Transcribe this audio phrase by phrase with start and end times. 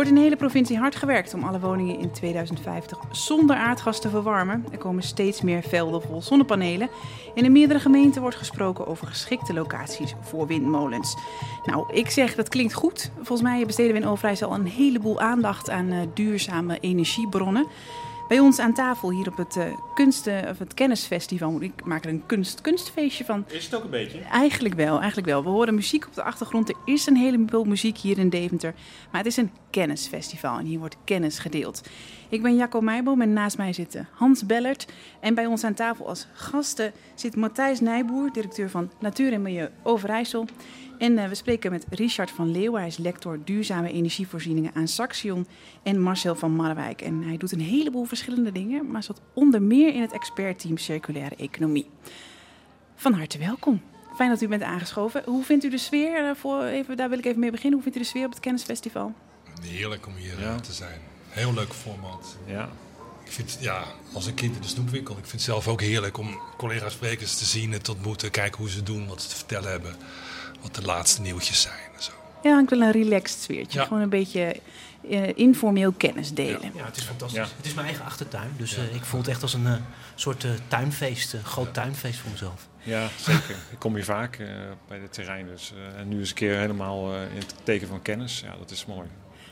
[0.00, 4.08] wordt in de hele provincie hard gewerkt om alle woningen in 2050 zonder aardgas te
[4.08, 4.64] verwarmen.
[4.72, 6.88] Er komen steeds meer velden vol zonnepanelen.
[7.34, 11.16] En in meerdere gemeenten wordt gesproken over geschikte locaties voor windmolens.
[11.64, 13.10] Nou, ik zeg dat klinkt goed.
[13.16, 17.66] Volgens mij besteden we in Overijssel al een heleboel aandacht aan uh, duurzame energiebronnen.
[18.30, 21.62] Bij ons aan tafel hier op het, uh, kunsten, of het kennisfestival.
[21.62, 23.44] Ik maak er een kunst, kunstfeestje van.
[23.48, 24.18] Is het ook een beetje?
[24.18, 25.42] Eigenlijk wel, eigenlijk wel.
[25.42, 26.68] We horen muziek op de achtergrond.
[26.68, 28.74] Er is een heleboel muziek hier in Deventer.
[29.10, 31.82] Maar het is een kennisfestival en hier wordt kennis gedeeld.
[32.28, 34.86] Ik ben Jacco Meijboom en naast mij zit Hans Bellert.
[35.20, 39.68] En bij ons aan tafel als gasten zit Matthijs Nijboer, directeur van Natuur en Milieu
[39.82, 40.46] Overijssel.
[41.00, 42.80] En uh, we spreken met Richard van Leeuwen.
[42.80, 45.46] Hij is lector duurzame energievoorzieningen aan Saxion.
[45.82, 47.02] En Marcel van Marwijk.
[47.02, 51.36] En hij doet een heleboel verschillende dingen, maar zat onder meer in het expertteam circulaire
[51.36, 51.90] economie.
[52.94, 53.82] Van harte welkom.
[54.14, 55.22] Fijn dat u bent aangeschoven.
[55.24, 56.28] Hoe vindt u de sfeer?
[56.28, 57.74] Uh, voor even, daar wil ik even mee beginnen.
[57.74, 59.12] Hoe vindt u de sfeer op het kennisfestival?
[59.62, 60.60] Heerlijk om hier ja.
[60.60, 61.00] te zijn.
[61.28, 62.36] Heel leuk format.
[62.46, 62.68] Ja.
[63.24, 65.14] Ik vind, ja, als een kind in de snoepwinkel.
[65.14, 68.30] Ik vind het zelf ook heerlijk om collega-sprekers te zien en te ontmoeten.
[68.30, 69.96] Kijken hoe ze doen, wat ze te vertellen hebben
[70.62, 71.88] wat de laatste nieuwtjes zijn.
[71.96, 72.12] En zo.
[72.42, 73.80] Ja, ik wil een relaxed sfeertje.
[73.80, 74.56] Gewoon een beetje
[75.08, 76.72] uh, informeel kennis delen.
[76.74, 77.52] Ja, het is fantastisch.
[77.56, 79.74] Het is mijn eigen achtertuin, dus uh, ik voel het echt als een uh,
[80.14, 82.68] soort tuinfeest, een groot tuinfeest voor mezelf.
[82.82, 83.56] Ja, zeker.
[83.70, 84.38] ik kom hier vaak
[84.88, 88.40] bij het terrein, dus en nu eens een keer helemaal in het teken van kennis.
[88.44, 89.08] Ja, dat is mooi.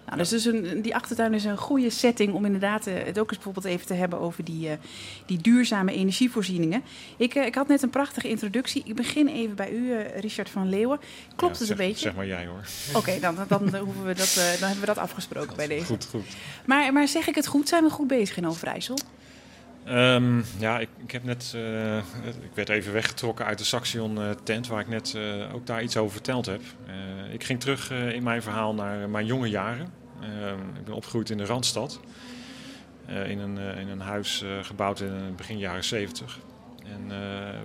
[0.09, 3.29] Nou, dus, dus een, die achtertuin is een goede setting om inderdaad uh, het ook
[3.29, 4.73] eens bijvoorbeeld even te hebben over die, uh,
[5.27, 6.83] die duurzame energievoorzieningen.
[7.17, 8.83] Ik, uh, ik had net een prachtige introductie.
[8.85, 10.99] Ik begin even bij u, Richard van Leeuwen.
[11.37, 12.03] Klopt ja, het zeg, een beetje?
[12.03, 12.67] Zeg maar jij hoor.
[12.95, 15.85] Oké, dan, dan, dan, hoeven we dat, dan hebben we dat afgesproken bij deze.
[15.85, 16.27] Goed, goed.
[16.65, 17.69] Maar, maar zeg ik het goed?
[17.69, 18.99] Zijn we goed bezig in Overijssel?
[19.87, 24.31] Um, ja, ik, ik, heb net, uh, ik werd even weggetrokken uit de Saxion uh,
[24.43, 26.61] tent, waar ik net uh, ook daar iets over verteld heb.
[27.33, 29.93] ik ging terug in mijn verhaal naar mijn jonge jaren.
[30.79, 32.01] ik ben opgegroeid in de Randstad,
[33.07, 36.39] in, een, in een huis gebouwd in begin jaren 70.
[36.85, 37.09] En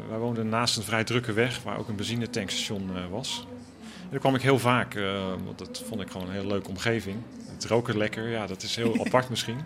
[0.09, 3.47] wij woonden naast een vrij drukke weg, waar ook een benzinetankstation was.
[4.01, 4.93] En daar kwam ik heel vaak,
[5.43, 7.17] want dat vond ik gewoon een hele leuke omgeving.
[7.53, 9.57] Het roken lekker, ja, dat is heel apart misschien.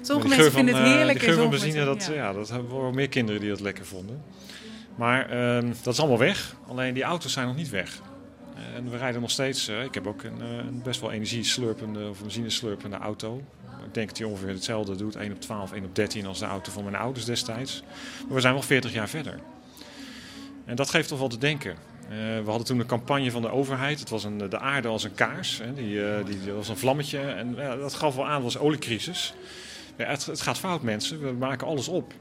[0.00, 1.18] Sommige mensen vinden het heerlijk.
[1.20, 2.14] De geur van benzine, dat, ja.
[2.14, 2.32] ja.
[2.32, 4.22] dat hebben wel meer kinderen die dat lekker vonden.
[5.00, 6.54] Maar uh, dat is allemaal weg.
[6.68, 8.00] Alleen die auto's zijn nog niet weg.
[8.54, 9.68] Uh, en we rijden nog steeds.
[9.68, 13.42] Uh, ik heb ook een, een best wel energieslurpende of benzineslurpende auto.
[13.84, 15.16] Ik denk dat die ongeveer hetzelfde doet.
[15.16, 17.82] 1 op 12, 1 op 13 als de auto van mijn ouders destijds.
[18.26, 19.38] Maar we zijn wel 40 jaar verder.
[20.64, 21.76] En dat geeft toch wel te denken.
[22.08, 24.00] we hadden toen een campagne van de overheid.
[24.00, 25.58] Het was een, de aarde als een kaars.
[25.58, 25.74] Hè.
[25.74, 27.18] Die, die, die was een vlammetje.
[27.18, 29.34] En dat gaf wel aan, het was oliecrisis.
[30.00, 31.20] Ja, het, het, gaat fout, mensen.
[31.20, 32.12] We maken alles op.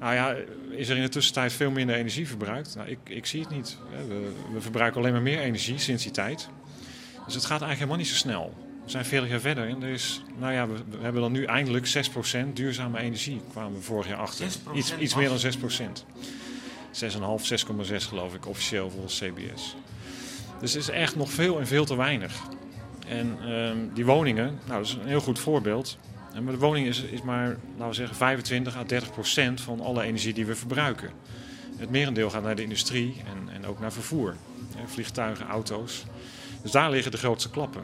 [0.00, 0.36] Nou ja,
[0.70, 2.74] is er in de tussentijd veel minder energie verbruikt?
[2.74, 3.78] Nou, ik, ik zie het niet.
[4.08, 6.48] We, we, verbruiken alleen maar meer energie sinds die tijd.
[7.24, 8.54] Dus het gaat eigenlijk helemaal niet zo snel.
[8.84, 11.44] We zijn 40 jaar verder en er is, nou ja, we, we hebben dan nu
[11.44, 12.10] eindelijk
[12.48, 13.40] 6% duurzame energie.
[13.50, 14.46] Kwamen we vorig jaar achter.
[14.74, 15.46] Iets, iets meer dan 6%.
[16.92, 19.76] 6,5, 6,6 geloof ik officieel volgens CBS.
[20.60, 22.42] Dus het is echt nog veel en veel te weinig.
[23.08, 25.98] En um, die woningen, nou dat is een heel goed voorbeeld.
[26.42, 30.02] Maar de woning is, is maar, laten we zeggen, 25 à 30 procent van alle
[30.02, 31.10] energie die we verbruiken.
[31.76, 34.34] Het merendeel gaat naar de industrie en, en ook naar vervoer.
[34.86, 36.04] Vliegtuigen, auto's.
[36.62, 37.82] Dus daar liggen de grootste klappen.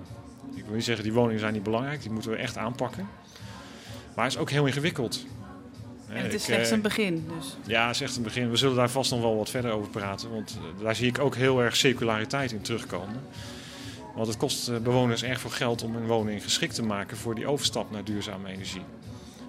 [0.55, 3.09] Ik wil niet zeggen, die woningen zijn niet belangrijk, die moeten we echt aanpakken.
[4.15, 5.27] Maar het is ook heel ingewikkeld.
[6.09, 7.57] En het is slechts een begin dus.
[7.67, 8.51] Ja, het is echt een begin.
[8.51, 10.31] We zullen daar vast nog wel wat verder over praten.
[10.31, 13.21] Want daar zie ik ook heel erg circulariteit in terugkomen.
[14.15, 17.47] Want het kost bewoners erg veel geld om een woning geschikt te maken voor die
[17.47, 18.83] overstap naar duurzame energie.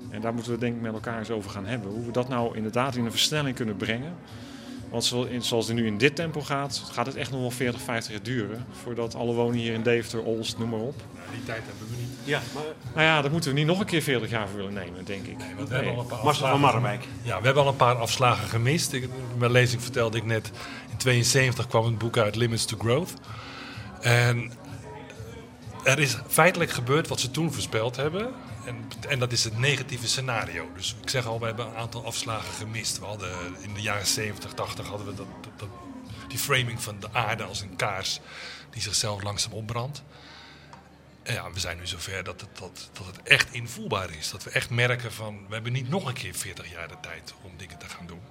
[0.10, 1.92] En daar moeten we denk ik met elkaar eens over gaan hebben.
[1.92, 4.16] Hoe we dat nou inderdaad in een versnelling kunnen brengen.
[4.90, 8.12] Want zoals het nu in dit tempo gaat, gaat het echt nog wel 40, 50
[8.12, 8.66] jaar duren.
[8.72, 10.96] Voordat alle woningen hier in Deventer, Olst, noem maar op.
[11.14, 12.10] Nou, die tijd hebben we niet.
[12.24, 12.64] Ja, maar...
[12.94, 15.26] Nou ja, daar moeten we niet nog een keer 40 jaar voor willen nemen, denk
[15.26, 15.38] ik.
[15.38, 15.84] Nee, want we nee.
[15.84, 17.08] hebben al een paar Marcel van Marwijk.
[17.22, 18.94] Ja, we hebben al een paar afslagen gemist.
[18.94, 20.52] Ik, mijn lezing vertelde ik net,
[20.92, 23.14] in 72 kwam een boek uit Limits to Growth.
[24.04, 24.52] En
[25.84, 28.34] er is feitelijk gebeurd wat ze toen voorspeld hebben.
[28.66, 30.70] En, en, dat is het negatieve scenario.
[30.76, 33.00] Dus ik zeg al, we hebben een aantal afslagen gemist.
[33.00, 35.68] We hadden in de jaren 70, 80 hadden we dat,
[36.28, 38.20] die framing van de aarde als een kaars
[38.70, 40.04] die zichzelf langzaam opbrandt.
[41.24, 44.32] En ja, we zijn nu zover dat het, dat, dat het echt invoelbaar is.
[44.32, 47.34] Dat we echt merken van, we hebben niet nog een keer 40 jaar de tijd
[47.42, 48.22] om dingen te gaan doen.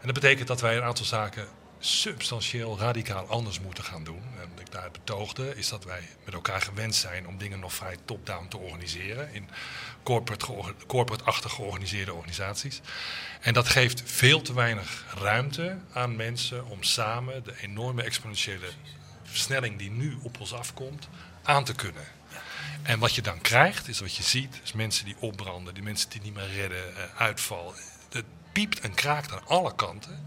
[0.00, 1.48] En dat betekent dat wij een aantal zaken
[1.78, 4.22] substantieel radicaal anders moeten gaan doen.
[4.40, 7.72] En wat ik daar betoogde, is dat wij met elkaar gewend zijn om dingen nog
[7.72, 9.34] vrij top-down te organiseren.
[9.34, 9.48] In
[10.02, 12.80] corporate-achtig corporate georganiseerde organisaties.
[13.40, 18.68] En dat geeft veel te weinig ruimte aan mensen om samen de enorme exponentiële
[19.22, 21.08] versnelling die nu op ons afkomt,
[21.42, 22.04] aan te kunnen.
[22.82, 26.10] En wat je dan krijgt, is wat je ziet, is mensen die opbranden, die mensen
[26.10, 27.74] die niet meer redden, eh, uitval.
[28.12, 30.26] Het piept en kraakt aan alle kanten.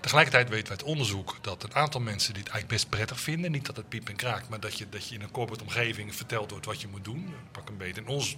[0.00, 3.50] Tegelijkertijd weten we uit onderzoek dat een aantal mensen die het eigenlijk best prettig vinden,
[3.50, 6.14] niet dat het piept en kraakt, maar dat je, dat je in een corporate omgeving
[6.14, 7.34] verteld wordt wat je moet doen.
[7.52, 8.00] Pak een beetje.
[8.00, 8.36] In ons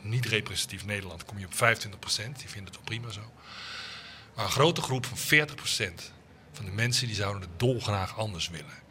[0.00, 3.32] niet representatief Nederland kom je op 25%, die vinden het wel prima zo.
[4.34, 5.20] Maar een grote groep van 40%
[6.52, 8.83] van de mensen die zouden het dolgraag anders willen.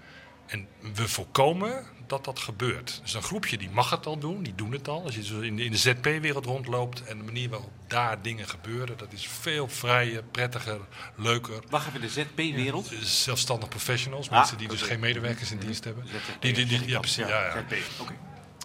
[0.54, 3.00] En we voorkomen dat dat gebeurt.
[3.04, 5.04] Dus een groepje die mag het al doen, die doen het al.
[5.04, 9.14] Als je zo in de, ZP-wereld rondloopt en de manier waarop daar dingen gebeuren, dat
[9.14, 10.80] is veel vrijer, prettiger,
[11.16, 11.64] leuker.
[11.70, 12.92] Wacht even, de ZP-wereld?
[13.02, 16.06] Zelfstandig professionals, Ah, mensen die dus geen medewerkers in dienst hebben.
[16.40, 17.28] Die, die, die, ja, precies.
[17.28, 17.64] Ja, ja.
[17.68, 18.14] ZP, oké.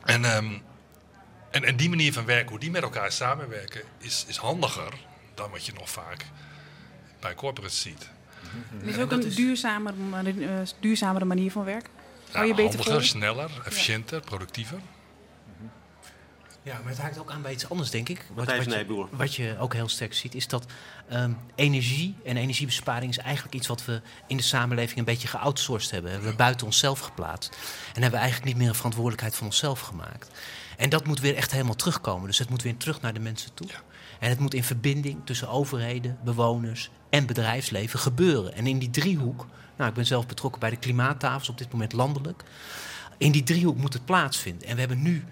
[0.05, 0.58] En, ehm,
[1.50, 4.93] en, en die manier van werken, hoe die met elkaar samenwerken, is, is handiger
[5.35, 6.25] dan wat je nog vaak
[7.20, 8.11] bij corporates ziet.
[8.79, 9.23] Het is ook een
[10.43, 11.91] eh, duurzamere manier van werken.
[12.33, 14.79] Hou je Ja, beter handiger, sneller, efficiënter, productiever.
[16.62, 18.27] Ja, maar het haakt ook aan bij iets anders, denk ik.
[18.35, 20.67] Wat, wat, je, wat je ook heel sterk ziet, is dat
[21.09, 25.91] ehm, energie en energiebesparing is eigenlijk iets wat we in de samenleving een beetje geoutsourced
[25.91, 26.11] hebben.
[26.11, 27.56] Hebben we buiten onszelf geplaatst.
[27.95, 30.31] En hebben we eigenlijk niet meer een verantwoordelijkheid van onszelf gemaakt.
[30.77, 32.27] En dat moet weer echt helemaal terugkomen.
[32.27, 33.69] Dus het moet weer terug naar de mensen toe.
[34.19, 38.55] En het moet in verbinding tussen overheden, bewoners en bedrijfsleven gebeuren.
[38.55, 41.93] En in die driehoek, nou, ik ben zelf betrokken bij de klimaattafels, op dit moment
[41.93, 42.44] landelijk.
[43.19, 44.69] In die driehoek moet het plaatsvinden.
[44.69, 45.25] En we hebben nu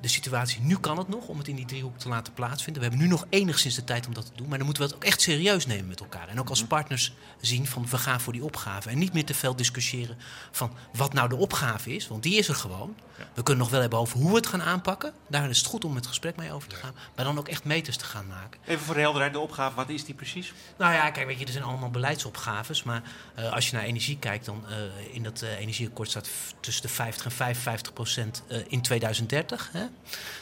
[0.00, 2.82] de situatie, nu kan het nog om het in die driehoek te laten plaatsvinden.
[2.82, 4.48] We hebben nu nog enigszins de tijd om dat te doen.
[4.48, 6.28] Maar dan moeten we het ook echt serieus nemen met elkaar.
[6.28, 8.90] En ook als partners zien van we gaan voor die opgave.
[8.90, 10.18] En niet meer te veel discussiëren
[10.50, 12.08] van wat nou de opgave is.
[12.08, 12.96] Want die is er gewoon.
[13.34, 15.12] We kunnen nog wel hebben over hoe we het gaan aanpakken.
[15.28, 16.94] Daar is het goed om het gesprek mee over te gaan.
[17.16, 18.60] Maar dan ook echt meters te gaan maken.
[18.66, 20.52] Even voor de helderheid, de opgave, wat is die precies?
[20.78, 22.82] Nou ja, kijk, weet je, er zijn allemaal beleidsopgaves.
[22.82, 23.02] Maar
[23.34, 26.28] eh, als je naar energie kijkt, dan eh, in dat eh, energieakkoord staat
[26.60, 29.68] tussen de 50 en 55 procent in 2030.
[29.72, 29.86] Hè?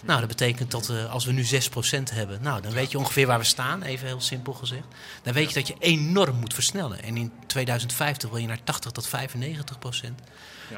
[0.03, 2.99] Nou, dat betekent dat eh, als we nu 6 procent hebben, nou, dan weet je
[2.99, 4.87] ongeveer waar we staan, even heel simpel gezegd.
[5.23, 7.03] Dan weet je dat je enorm moet versnellen.
[7.03, 10.21] En in 2050 wil je naar 80 tot 95 procent.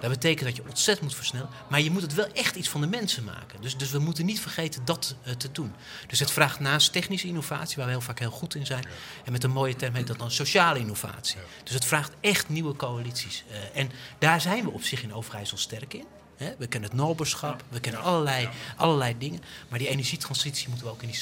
[0.01, 1.49] Dat betekent dat je ontzettend moet versnellen.
[1.69, 3.61] Maar je moet het wel echt iets van de mensen maken.
[3.61, 5.73] Dus, dus we moeten niet vergeten dat eh, te doen.
[6.07, 8.85] Dus het vraagt naast technische innovatie, waar we heel vaak heel goed in zijn.
[9.25, 11.39] En met een mooie term heet dat dan sociale innovatie.
[11.65, 13.45] Dus het vraagt echt nieuwe coalities.
[13.51, 16.05] Eh, en daar zijn we op zich in Overijssel sterk in.
[16.39, 19.43] We kennen het Noberschap, we kennen allerlei, allerlei dingen.
[19.69, 21.17] Maar die energietransitie moeten we ook in die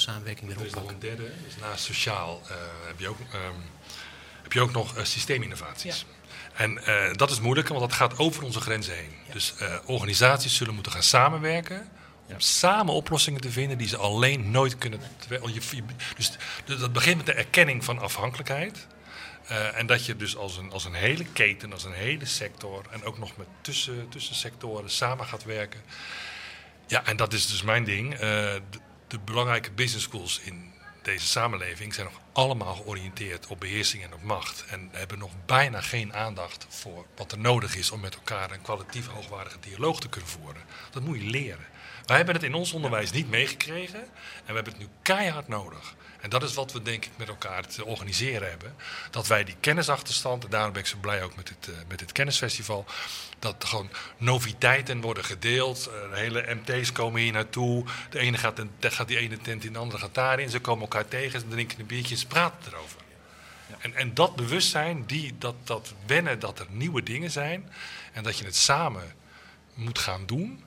[0.00, 1.10] samenwerking weer Er is nog oppakken.
[1.10, 2.56] een derde, dus naast sociaal eh,
[2.86, 3.54] heb, je ook, ehm,
[4.42, 6.06] heb je ook nog eh, systeeminnovaties.
[6.54, 9.12] En eh, dat is moeilijk, want dat gaat over onze grenzen heen.
[9.32, 9.54] Dus
[9.84, 11.88] organisaties zullen moeten gaan samenwerken
[12.26, 15.00] om samen oplossingen te vinden die ze alleen nooit kunnen.
[16.16, 16.32] Dus
[16.64, 18.86] dus dat begint met de erkenning van afhankelijkheid.
[19.52, 22.84] Eh, en dat je dus als een, als een hele keten, als een hele sector
[22.90, 25.80] en ook nog met tussen, tussensectoren samen gaat werken.
[26.86, 28.12] Ja, en dat is dus mijn ding.
[28.12, 28.78] Eh, de,
[29.08, 30.72] de belangrijke business schools in
[31.02, 34.64] deze samenleving zijn nog allemaal georiënteerd op beheersing en op macht.
[34.68, 38.62] En hebben nog bijna geen aandacht voor wat er nodig is om met elkaar een
[38.62, 40.62] kwalitatief hoogwaardige dialoog te kunnen voeren.
[40.90, 41.66] Dat moet je leren.
[42.06, 45.94] Wij hebben het in ons onderwijs niet meegekregen en we hebben het nu keihard nodig.
[46.22, 48.74] En dat is wat we denk ik met elkaar te organiseren hebben.
[49.10, 51.98] Dat wij die kennisachterstand, en daarom ben ik zo blij ook met dit, eh, met
[51.98, 52.84] dit kennisfestival,
[53.38, 55.86] dat er gewoon noviteiten worden gedeeld.
[55.86, 57.84] Eh, de hele MT's komen hier naartoe.
[58.10, 60.50] De ene gaat, een- daar gaat die ene tent in, de andere gaat daarin.
[60.50, 63.00] Ze komen elkaar tegen, ze drinken een biertje en ze praten erover.
[63.78, 67.70] En, en dat bewustzijn, die, dat, dat wennen dat er nieuwe dingen zijn
[68.12, 69.14] en dat je het samen
[69.74, 70.64] moet gaan doen.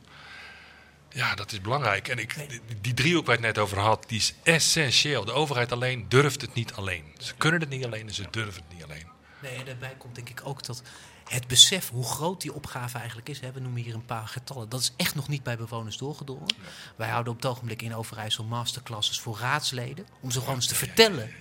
[1.16, 2.08] Ja, dat is belangrijk.
[2.08, 2.36] En ik,
[2.82, 5.26] die, driehoek waar ik het net over had, die is essentieel.
[5.26, 7.04] De overheid alleen durft het niet alleen.
[7.18, 9.08] Ze kunnen het niet alleen en ze durven het niet alleen.
[9.42, 10.82] Nee, en daarbij komt denk ik ook dat
[11.30, 13.40] het besef hoe groot die opgave eigenlijk is.
[13.40, 14.70] Hè, we noemen hier een paar getallen.
[14.70, 16.56] Dat is echt nog niet bij bewoners doorgedrongen.
[16.96, 20.08] Wij houden op het ogenblik in Overijssel masterclasses voor raadsleden.
[20.22, 21.32] Om ze gewoon eens te vertellen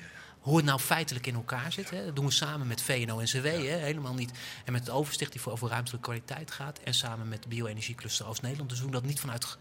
[0.44, 1.90] hoe het nou feitelijk in elkaar zit.
[1.90, 2.04] Hè.
[2.04, 4.30] Dat doen we samen met VNO-NCW, hè, helemaal niet.
[4.64, 6.78] En met het oversticht die voor over ruimtelijke kwaliteit gaat.
[6.78, 8.68] En samen met de Bio-energiecluster Oost-Nederland.
[8.68, 9.58] Dus we doen dat niet vanuit...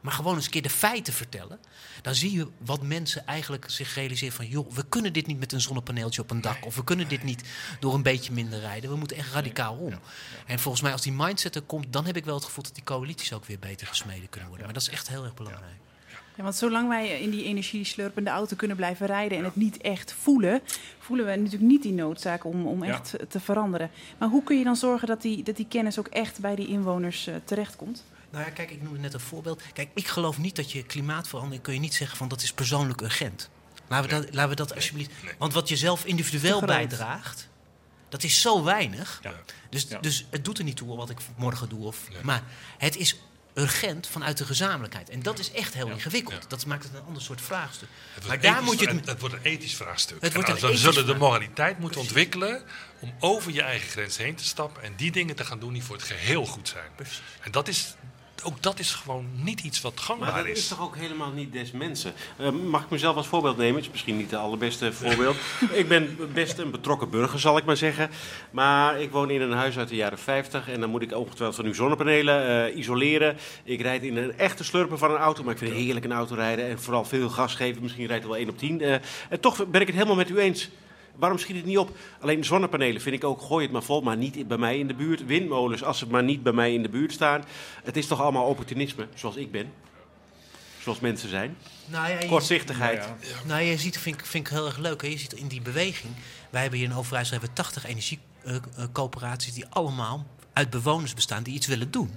[0.00, 1.58] Maar gewoon eens een keer de feiten vertellen.
[2.02, 4.46] Dan zie je wat mensen eigenlijk zich realiseren van...
[4.46, 6.66] joh, we kunnen dit niet met een zonnepaneeltje op een dak.
[6.66, 7.42] Of we kunnen dit niet
[7.80, 8.90] door een beetje minder rijden.
[8.90, 9.98] We moeten echt radicaal om.
[10.46, 11.92] En volgens mij als die mindset er komt...
[11.92, 14.66] dan heb ik wel het gevoel dat die coalities ook weer beter gesmeden kunnen worden.
[14.66, 15.76] Maar dat is echt heel erg belangrijk.
[16.36, 20.12] Ja, want zolang wij in die energieslurpende auto kunnen blijven rijden en het niet echt
[20.12, 20.60] voelen,
[20.98, 22.92] voelen we natuurlijk niet die noodzaak om, om Ja.
[22.94, 23.90] echt te veranderen.
[24.18, 26.66] Maar hoe kun je dan zorgen dat die, dat die kennis ook echt bij die
[26.68, 28.04] inwoners eh, terechtkomt?
[28.30, 29.62] Nou ja, kijk, ik noemde net een voorbeeld.
[29.72, 31.62] Kijk, ik geloof niet dat je klimaatverandering...
[31.62, 33.50] kun je niet zeggen van dat is persoonlijk urgent.
[33.88, 35.10] Laten we dat, laten we dat alsjeblieft...
[35.38, 37.48] Want wat je zelf individueel bijdraagt...
[38.08, 39.20] dat is zo weinig.
[39.22, 39.32] Ja.
[39.70, 39.98] Dus, Ja.
[40.00, 41.84] dus het doet er niet toe wat ik morgen doe.
[41.84, 42.18] Of, Nee.
[42.22, 42.42] Maar
[42.78, 43.20] het is
[43.54, 45.08] urgent vanuit de gezamenlijkheid.
[45.10, 46.42] En dat is echt heel ingewikkeld.
[46.42, 46.48] Ja.
[46.48, 47.88] Dat maakt het een ander soort vraagstuk.
[48.14, 49.06] Het wordt Maar een daar ethisch- moet je het...
[49.06, 50.20] het, wordt een ethisch vraagstuk.
[50.22, 52.62] Het wordt en een dan ethisch zullen de moraliteit moeten ontwikkelen
[53.00, 55.82] om over je eigen grens heen te stappen en die dingen te gaan doen die
[55.84, 56.88] voor het geheel goed zijn.
[56.96, 57.20] Precies.
[57.40, 57.94] En dat is,
[58.42, 60.68] ook dat is gewoon niet iets wat Maar gangbaar dat is is.
[60.68, 62.12] toch ook helemaal niet des mensen.
[62.36, 63.74] Eh, mag ik mezelf als voorbeeld nemen?
[63.74, 65.36] Het is misschien niet het allerbeste voorbeeld.
[65.72, 68.10] ik ben best een betrokken burger, zal ik maar zeggen.
[68.50, 71.56] Maar ik woon in een huis uit de jaren 50 en dan moet ik ongetwijfeld
[71.56, 73.36] van uw zonnepanelen eh, isoleren.
[73.64, 76.12] Ik rijd in een echte slurper van een auto, maar ik vind het heerlijk een
[76.12, 77.82] auto rijden en vooral veel gas geven.
[77.82, 78.80] Misschien rijdt het wel 1 op 10.
[78.80, 78.92] Eh,
[79.28, 80.68] en toch ben ik het helemaal met u eens.
[81.16, 81.96] Waarom schiet het niet op?
[82.20, 84.94] Alleen zonnepanelen vind ik ook, gooi het maar vol, maar niet bij mij in de
[84.94, 85.26] buurt.
[85.26, 87.44] Windmolens, als ze maar niet bij mij in de buurt staan.
[87.84, 89.72] Het is toch allemaal opportunisme, zoals ik ben.
[90.80, 91.56] Zoals mensen zijn.
[91.86, 92.96] Nou ja, je- Kortzichtigheid.
[93.04, 93.46] Ja, ja.
[93.46, 95.02] Nou, je ziet, vind, ik- vind ik heel erg leuk.
[95.02, 95.08] Hè?
[95.08, 96.12] Je ziet in die beweging.
[96.50, 101.54] Wij hebben hier in Overijssel hebben we 80 energiecoöperaties die allemaal uit bewoners bestaan die
[101.54, 102.10] iets willen doen.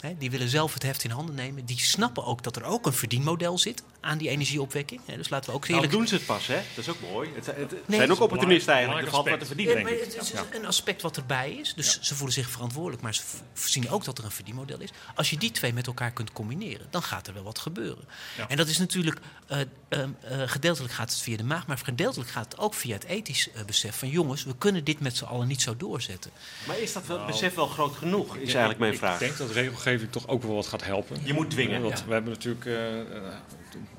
[0.00, 1.64] Hè, die willen zelf het heft in handen nemen.
[1.64, 5.00] Die snappen ook dat er ook een verdienmodel zit aan die energieopwekking.
[5.06, 6.54] Hè, dus laten we ook Nou, eerlijk doen ze het pas, hè?
[6.74, 7.30] Dat is ook mooi.
[7.34, 9.04] Het, het- het Nee, zijn ook opportunisten eigenlijk.
[9.06, 9.74] Er valt wat te verdienen.
[9.78, 10.12] Ja, denk maar ik.
[10.14, 11.72] het is een aspect wat erbij is.
[11.74, 13.22] Dus ze voelen zich verantwoordelijk, maar ze
[13.54, 14.90] zien ook dat er een verdienmodel is.
[15.14, 18.04] Als je die twee met elkaar kunt combineren, dan gaat er wel wat gebeuren.
[18.36, 18.48] Ja.
[18.48, 22.30] En dat is natuurlijk, eh, ehm, eh, gedeeltelijk gaat het via de maag, maar gedeeltelijk
[22.30, 25.24] gaat het ook via het ethisch eh, besef van jongens, we kunnen dit met z'n
[25.24, 26.30] allen niet zo doorzetten.
[26.66, 29.18] Maar is dat wel, Nou, besef wel groot genoeg, is eigenlijk mijn ik vraag.
[29.18, 31.16] denk dat regelgeving toch ook wel wat gaat helpen.
[31.24, 31.82] Je moet dwingen.
[31.82, 32.04] Want Ja.
[32.06, 32.64] we hebben natuurlijk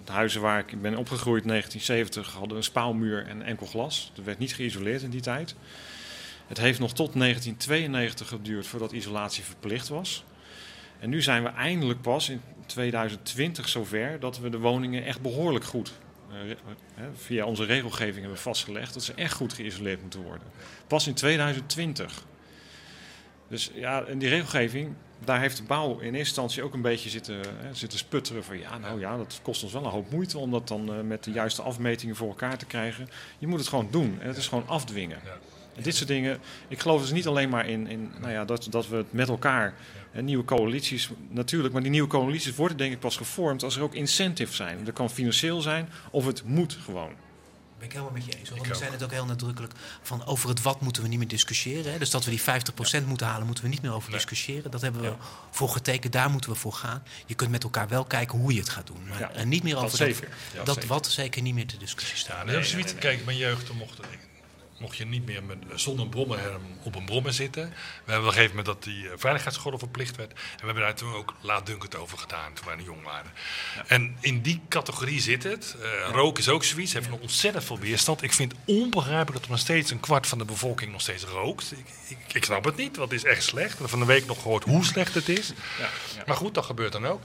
[0.06, 4.12] de huizen waar ik ben opgegroeid in 1970 hadden een spouwmuur en enkel glas.
[4.18, 5.56] Er werd niet geïsoleerd in die tijd.
[6.48, 10.24] Het heeft nog tot 1992 geduurd voordat isolatie verplicht was.
[11.00, 15.66] En nu zijn we eindelijk pas in 2020 zover dat we de woningen echt behoorlijk
[15.66, 15.92] goed
[16.32, 16.58] eh, re-
[16.96, 20.48] eh, via onze regelgeving hebben vastgelegd dat ze echt goed geïsoleerd moeten worden.
[20.88, 22.26] Pas in 2020.
[23.48, 24.94] Dus ja, en die regelgeving,
[25.26, 28.60] daar heeft de bouw in eerste instantie ook een beetje zitten, hè, zitten sputteren van
[28.60, 31.24] ja, nou ja, dat kost ons wel een hoop moeite om dat dan eh, met
[31.24, 33.10] de juiste afmetingen voor elkaar te krijgen.
[33.38, 35.20] Je moet het gewoon doen en het is gewoon afdwingen.
[35.26, 35.38] Ja.
[35.76, 38.68] En dit soort dingen, ik geloof dus niet alleen maar in, in nou ja, dat,
[38.70, 39.74] dat we het met elkaar,
[40.12, 43.82] hè, nieuwe coalities natuurlijk, maar die nieuwe coalities worden denk ik pas gevormd als er
[43.82, 44.84] ook incentives zijn.
[44.84, 47.12] Dat kan financieel zijn of het moet gewoon.
[47.78, 48.50] Ben ik helemaal met je eens.
[48.50, 48.58] hoor.
[48.58, 48.80] Ik Want we ook.
[48.80, 51.92] zijn het ook heel nadrukkelijk van over het wat moeten we niet meer discussiëren.
[51.92, 51.98] Hè.
[52.00, 54.18] Dus dat we die 50% moeten halen, moeten we niet meer over Nee.
[54.20, 54.72] discussiëren.
[54.72, 55.14] Dat hebben we
[55.52, 57.04] voor getekend, daar moeten we voor gaan.
[57.26, 59.08] Je kunt met elkaar wel kijken hoe je het gaat doen.
[59.08, 60.22] Maar Ja, niet meer dat over zeker.
[60.30, 60.90] dat, Ja, dat zeker.
[60.90, 62.48] wat zeker niet meer te discussie Ja, staat.
[62.50, 62.96] is zoiets.
[62.96, 64.00] Kijk, mijn jeugd mocht,
[64.78, 67.70] mocht je niet meer met, zonder een brommerhelm op een brommer zitten.
[67.70, 70.32] We hebben op een gegeven moment dat die eh, veiligheidsgordel verplicht werd.
[70.32, 73.32] En we hebben daar toen ook laatdunkend over gedaan toen wij jong waren.
[73.88, 75.76] En in die categorie zit het.
[75.82, 76.94] Eh, Rook is ook zoiets.
[76.94, 78.22] Heeft nog ontzettend veel weerstand.
[78.22, 81.72] Ik vind onbegrijpelijk dat er nog steeds een kwart van de bevolking nog steeds rookt.
[81.72, 83.72] Ik, ik, ik snap het niet, want het is echt slecht.
[83.72, 85.48] We hebben van de week nog gehoord hoe slecht het is.
[85.80, 86.24] Ja, ja.
[86.26, 87.22] Maar goed, dat gebeurt dan ook.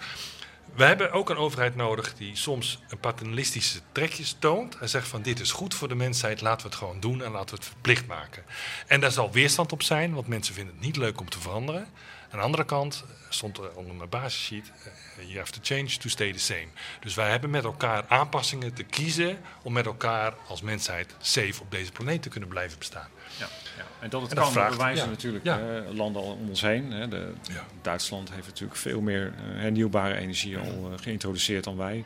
[0.75, 4.79] We hebben ook een overheid nodig die soms een paternalistische trekjes toont.
[4.79, 7.31] En zegt van dit is goed voor de mensheid, laten we het gewoon doen en
[7.31, 8.45] laten we het verplicht maken.
[8.87, 11.89] En daar zal weerstand op zijn, want mensen vinden het niet leuk om te veranderen.
[12.31, 16.09] Aan de andere kant stond er onder mijn basissheet, eh, you have to change to
[16.09, 16.67] stay the same.
[17.01, 21.71] Dus wij hebben met elkaar aanpassingen te kiezen om met elkaar als mensheid safe op
[21.71, 23.09] deze planeet te kunnen blijven bestaan.
[23.39, 23.85] Ja, ja.
[24.01, 25.11] En dat het En dat kan, vraagt- bewijzen ja.
[25.11, 25.59] natuurlijk Ja.
[25.59, 26.93] eh, landen al om ons heen.
[26.93, 27.09] Hè.
[27.09, 27.65] De, Ja.
[27.83, 32.05] Duitsland heeft natuurlijk veel meer eh, hernieuwbare energie al eh, geïntroduceerd dan wij.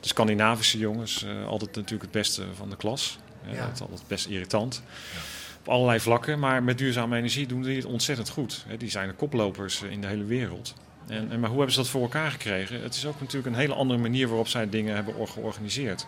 [0.00, 3.18] De Scandinavische jongens, eh, altijd natuurlijk het beste van de klas.
[3.50, 3.60] Eh.
[3.64, 4.82] Het is altijd best irritant.
[5.60, 8.64] Op allerlei vlakken, maar met duurzame energie doen die het ontzettend goed.
[8.68, 8.76] Hè.
[8.76, 10.74] Die zijn de koplopers in de hele wereld.
[11.08, 12.82] En, en, maar hoe hebben ze dat voor elkaar gekregen?
[12.82, 16.06] Het is ook natuurlijk een hele andere manier waarop zij dingen hebben or- georganiseerd.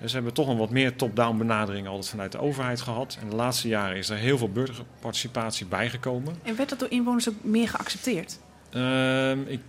[0.00, 3.18] Dus ze hebben toch een wat meer top-down benadering altijd vanuit de overheid gehad.
[3.20, 6.34] En de laatste jaren is er heel veel burgerparticipatie bijgekomen.
[6.42, 8.38] En werd dat door inwoners ook meer geaccepteerd?
[8.70, 9.60] Ehm, ik,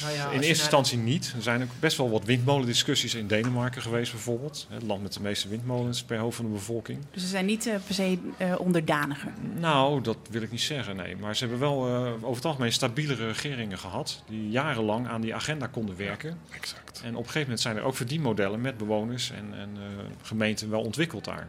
[0.00, 1.32] Nou ja, in eerste naar- instantie niet.
[1.36, 4.66] Er zijn ook best wel wat windmolendiscussies in Denemarken geweest bijvoorbeeld.
[4.70, 6.98] Het land met de meeste windmolens per hoofd van de bevolking.
[7.12, 9.32] Dus ze zijn niet eh, per se eh, onderdaniger.
[9.58, 11.16] Nou, dat wil ik niet zeggen, nee.
[11.16, 14.22] Maar ze hebben wel eh, over het algemeen stabielere regeringen gehad...
[14.28, 16.38] die jarenlang aan die agenda konden werken.
[16.50, 17.00] Exact.
[17.04, 20.70] En op een gegeven moment zijn er ook verdienmodellen met bewoners en, en eh, gemeenten
[20.70, 21.48] wel ontwikkeld daar.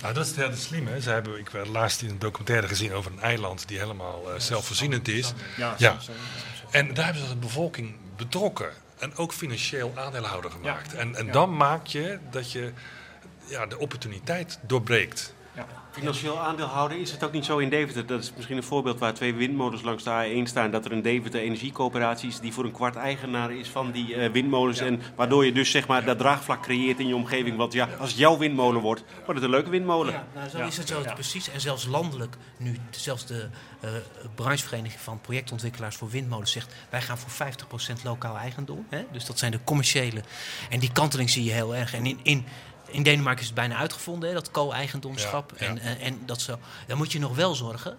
[0.00, 0.86] Nou, dat is het hele slim.
[0.86, 1.00] Hè.
[1.00, 5.08] Ze hebben, ik heb laatst in een documentaire gezien over een eiland die helemaal zelfvoorzienend
[5.08, 5.32] is.
[5.56, 5.98] Ja, Ja.
[6.72, 8.70] En daar hebben ze de bevolking betrokken.
[8.98, 10.94] En ook financieel aandeelhouder gemaakt.
[10.94, 12.72] En, en dan maak je dat je
[13.44, 15.34] ja, de opportuniteit doorbreekt.
[15.90, 18.06] Financieel aandeelhouder, is het ook niet zo in Deventer?
[18.06, 20.70] Dat is misschien een voorbeeld waar twee windmolens langs de A1 staan.
[20.70, 24.30] Dat er een Deventer energiecoöperatie is die voor een kwart eigenaar is van die eh,
[24.32, 24.78] windmolens.
[24.78, 27.56] En waardoor je dus zeg maar dat draagvlak creëert in je omgeving.
[27.56, 30.12] Want ja, als het jouw windmolen wordt, wordt het een leuke windmolen.
[30.12, 30.64] Ja, nou, zo Ja.
[30.66, 31.50] is het zo precies.
[31.50, 33.48] En zelfs landelijk, nu zelfs de
[33.80, 33.90] eh
[34.34, 36.74] branchevereniging van projectontwikkelaars voor windmolens zegt...
[36.90, 37.46] wij gaan voor
[38.00, 38.86] 50% lokaal eigendom.
[38.88, 39.04] Hè?
[39.12, 40.22] Dus dat zijn de commerciële.
[40.70, 41.94] En die kanteling zie je heel erg.
[41.94, 42.44] En in, in,
[42.92, 45.52] in Denemarken is het bijna uitgevonden, hè, dat co-eigendomschap.
[45.58, 45.72] Ja, ja.
[45.72, 46.58] En, en, en dat zo.
[46.86, 47.96] Dan moet je nog wel zorgen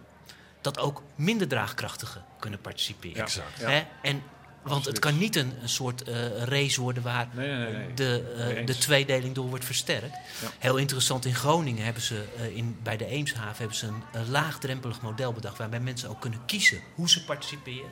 [0.62, 3.18] dat ook minder draagkrachtigen kunnen participeren.
[3.18, 3.24] Ja.
[3.24, 3.60] Exact.
[3.60, 3.70] Ja.
[3.70, 3.84] Hè?
[4.02, 4.24] En,
[4.62, 7.74] want het kan niet een, een soort eh, race worden waar Nee, nee, nee.
[7.74, 7.94] nee.
[7.94, 10.18] de, eh, de tweedeling door wordt versterkt.
[10.42, 10.48] Ja.
[10.60, 14.30] Heel interessant, in Groningen hebben ze eh, in, bij de Eemshaven hebben ze een, een
[14.30, 17.92] laagdrempelig model bedacht waarbij mensen ook kunnen kiezen hoe ze participeren.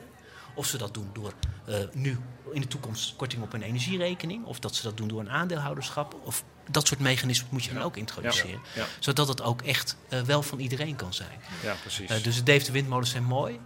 [0.54, 1.32] Of ze dat doen door
[1.66, 2.18] eh, nu
[2.52, 6.16] in de toekomst korting op hun energierekening, of dat ze dat doen door een aandeelhouderschap.
[6.24, 8.60] Of dat soort mechanismen moet je dan ook introduceren.
[8.74, 11.38] Ja, Zodat het ook echt eh, wel van iedereen kan zijn.
[11.62, 12.10] ja, precies.
[12.10, 13.60] Eh, dus de Deventer windmolens zijn mooi,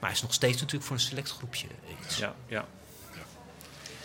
[0.00, 1.66] maar het is nog steeds natuurlijk voor een select groepje
[2.04, 2.16] iets.
[2.18, 2.64] ja, ja.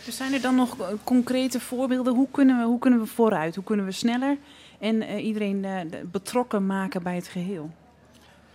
[0.04, 2.14] Dus zijn er dan nog eh, concrete voorbeelden?
[2.14, 3.54] Hoe kunnen we, hoe kunnen we vooruit?
[3.54, 4.36] Hoe kunnen we sneller
[4.80, 7.70] en eh, iedereen eh, de- betrokken maken bij het geheel?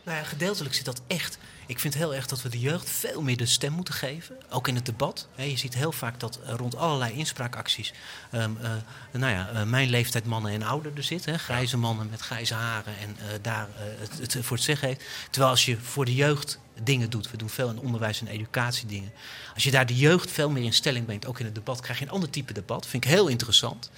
[0.03, 1.37] Nou ja, gedeeltelijk zit dat echt.
[1.65, 4.35] Ik vind heel erg dat we de jeugd veel meer de stem moeten geven.
[4.49, 5.27] Ook in het debat.
[5.35, 7.93] Je ziet heel vaak dat eh, rond allerlei inspraakacties.
[8.31, 8.71] ehm, eh,
[9.11, 11.31] nou ja, eh, mijn leeftijd mannen en ouder zitten.
[11.31, 15.03] Hè, grijze mannen met grijze haren en daar het, het voor het zeggen heeft.
[15.29, 17.31] Terwijl als je voor de jeugd dingen doet.
[17.31, 19.11] We doen veel in onderwijs en educatie dingen.
[19.53, 21.99] Als je daar de jeugd veel meer in stelling brengt, ook in het debat, krijg
[21.99, 22.87] je een ander type debat.
[22.87, 23.91] Vind ik heel interessant.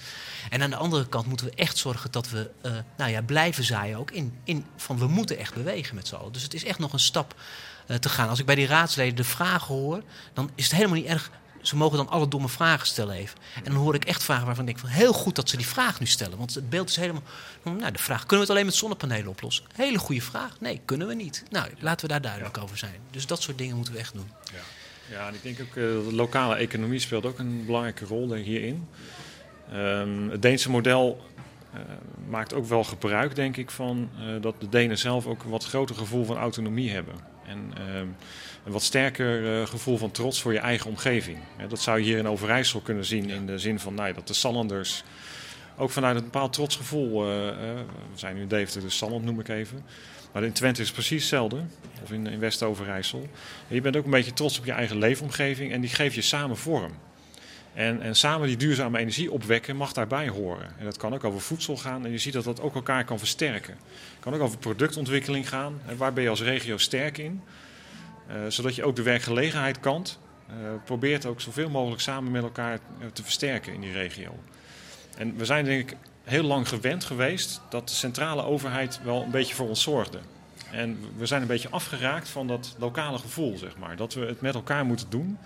[0.50, 3.64] En aan de andere kant moeten we echt zorgen dat we eh, nou ja, blijven
[3.64, 6.32] zaaien ook in, in van we moeten echt bewegen met z'n allen.
[6.32, 7.34] Dus het is echt nog een stap
[7.86, 8.28] eh, te gaan.
[8.28, 10.02] Als ik bij die raadsleden de vragen hoor,
[10.32, 11.30] dan is het helemaal niet erg.
[11.66, 13.38] Ze mogen dan alle domme vragen stellen even.
[13.54, 15.66] En dan hoor ik echt vragen waarvan ik denk van heel goed dat ze die
[15.66, 16.38] vraag nu stellen.
[16.38, 17.22] Want het beeld is helemaal.
[17.62, 19.64] Nou, de vraag: kunnen we het alleen met zonnepanelen oplossen?
[19.74, 20.60] Hele goede vraag.
[20.60, 21.42] Nee, kunnen we niet.
[21.50, 23.00] Nou, laten we daar duidelijk over zijn.
[23.10, 24.30] Dus dat soort dingen moeten we echt doen.
[25.10, 25.74] Ja, en ik denk ook eh,
[26.08, 28.88] de lokale economie speelt ook een belangrijke rol hierin.
[29.72, 31.24] Ehm, het Deense model
[31.72, 31.80] eh,
[32.28, 35.64] maakt ook wel gebruik, denk ik, van eh, dat de Denen zelf ook een wat
[35.64, 37.14] groter gevoel van autonomie hebben.
[37.46, 38.06] En ehm,
[38.64, 41.38] een wat sterker eh, gevoel van trots voor je eigen omgeving.
[41.68, 44.34] Dat zou je hier in Overijssel kunnen zien in de zin van nou, dat de
[44.34, 45.04] Sallanders
[45.76, 47.54] ook vanuit een bepaald trots gevoel, eh, eh,
[48.12, 49.84] we zijn nu in Deventer, dus Salland noem ik even.
[50.32, 51.60] Maar in Twente is het precies hetzelfde,
[52.02, 53.28] of in, in West-Overijssel.
[53.68, 56.56] Je bent ook een beetje trots op je eigen leefomgeving en die geef je samen
[56.56, 56.92] vorm.
[57.76, 60.78] En, en samen die duurzame energie opwekken mag daarbij horen.
[60.78, 63.18] En dat kan ook over voedsel gaan en je ziet dat dat ook elkaar kan
[63.18, 63.74] versterken.
[63.74, 65.80] Het kan ook over productontwikkeling gaan.
[65.86, 67.42] En waar ben je als regio sterk in?
[68.26, 73.06] Eh, zodat je ook de werkgelegenheidkant eh probeert ook zoveel mogelijk samen met elkaar eh,
[73.12, 74.38] te versterken in die regio.
[75.16, 79.30] En we zijn denk ik heel lang gewend geweest dat de centrale overheid wel een
[79.30, 80.18] beetje voor ons zorgde.
[80.70, 83.96] En we zijn een beetje afgeraakt van dat lokale gevoel, zeg maar.
[83.96, 85.38] Dat we het met elkaar moeten doen.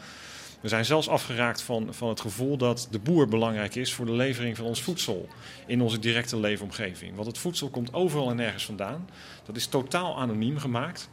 [0.61, 4.13] We zijn zelfs afgeraakt van, van het gevoel dat de boer belangrijk is voor de
[4.13, 5.29] levering van ons voedsel
[5.67, 7.15] in onze directe leefomgeving.
[7.15, 9.09] Want het voedsel komt overal en nergens vandaan.
[9.45, 11.09] Dat is totaal anoniem gemaakt.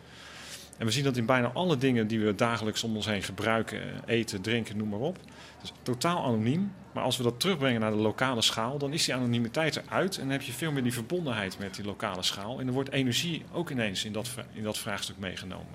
[0.78, 3.80] En we zien dat in bijna alle dingen die we dagelijks om ons heen gebruiken,
[4.06, 5.18] eten, drinken, noem maar op.
[5.62, 6.74] Dus totaal anoniem.
[6.94, 10.16] Maar als we dat terugbrengen naar de lokale schaal, dan is die anonimiteit eruit.
[10.16, 12.60] En dan heb je veel meer die verbondenheid met die lokale schaal.
[12.60, 15.74] En dan wordt energie ook ineens in dat, in dat vraagstuk meegenomen.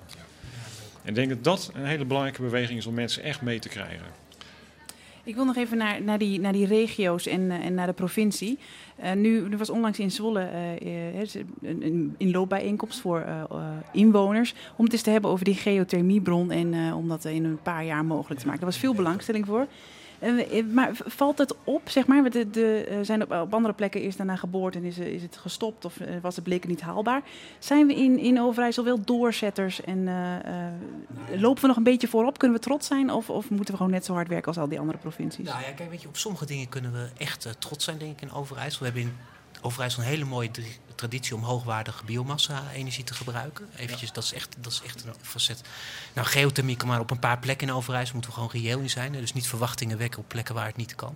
[1.03, 3.69] En ik denk dat dat een hele belangrijke beweging is om mensen echt mee te
[3.69, 4.05] krijgen.
[5.25, 7.93] Ik wil nog even naar, naar, die, naar die regio's en, eh, en naar de
[7.93, 8.57] provincie.
[8.95, 11.19] Eh, nu, er was onlangs in Zwolle eh,
[11.61, 13.25] een, een inloopbijeenkomst voor
[13.91, 14.53] inwoners.
[14.75, 18.05] Om het eens te hebben over die geothermiebron en om dat in een paar jaar
[18.05, 18.61] mogelijk te maken.
[18.61, 19.67] Daar was veel belangstelling voor.
[20.23, 22.29] Eh, maar valt het op, zeg maar?
[22.29, 25.37] De, de, eh, zijn op, andere plekken eerst daarna geboord en is, eh, is het
[25.37, 27.21] gestopt of was het bleken niet haalbaar?
[27.59, 30.03] Zijn we in, in Overijssel wel doorzetters en
[31.35, 32.37] lopen we nog een beetje voorop?
[32.37, 34.67] Kunnen we trots zijn of, of moeten we gewoon net zo hard werken als al
[34.67, 35.45] die andere provincies?
[35.45, 38.21] Nou ja, kijk, weet je, op sommige dingen kunnen we echt trots zijn, denk ik,
[38.21, 38.79] in Overijssel.
[38.79, 39.17] We hebben in
[39.61, 40.51] Overijssel een hele mooie
[41.07, 43.69] traditie om hoogwaardige biomassa-energie te gebruiken.
[43.75, 45.61] Eventjes, dat is echt, dat is echt een facet.
[46.13, 48.89] Nou, geothermie kan maar op een paar plekken in Overijssel, moeten we gewoon reëel in
[48.89, 49.13] zijn.
[49.13, 49.19] hè.
[49.19, 51.15] Dus niet verwachtingen wekken op plekken waar het niet kan.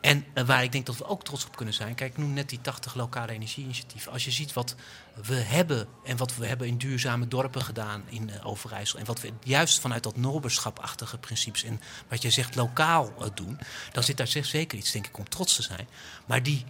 [0.00, 1.94] En eh, waar ik denk dat we ook trots op kunnen zijn.
[1.94, 4.12] Kijk, ik noem net die 80 lokale energieinitiatieven.
[4.12, 4.74] Als je ziet wat
[5.22, 8.98] we hebben en wat we hebben in duurzame dorpen gedaan in eh, Overijssel.
[8.98, 13.58] En wat we juist vanuit dat noberschapachtige principes en wat je zegt lokaal eh, doen.
[13.92, 15.88] Dan zit daar zeker iets, denk ik, om trots te zijn.
[16.26, 16.64] Maar die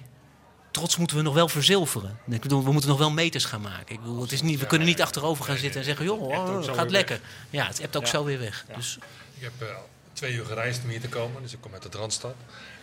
[0.70, 2.18] trots moeten we nog wel verzilveren.
[2.28, 3.94] Ik bedoel, we moeten nog wel meters gaan maken.
[3.94, 6.56] Ik bedoel, het is niet, we kunnen niet achterover gaan zitten en zeggen, joh, oh,
[6.56, 7.20] het gaat lekker.
[7.50, 8.08] Ja, het hebt ook Ja.
[8.08, 8.64] zo weer weg.
[8.76, 8.98] Dus
[9.34, 9.74] Ik heb eh,
[10.12, 12.34] twee uur gereisd om hier te komen, dus ik kom uit de Randstad.